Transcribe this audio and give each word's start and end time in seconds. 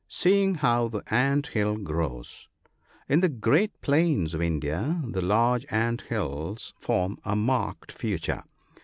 Seeing 0.09 0.55
how 0.55 0.87
the 0.87 1.03
ant 1.13 1.45
hill 1.49 1.77
grows.— 1.77 2.47
In 3.07 3.21
the 3.21 3.29
great 3.29 3.81
plains 3.81 4.33
of 4.33 4.41
India 4.41 4.99
the 5.05 5.21
large 5.21 5.63
ant 5.69 6.01
hills 6.09 6.73
form 6.79 7.19
a 7.23 7.35
marked 7.35 7.91
feature. 7.91 8.41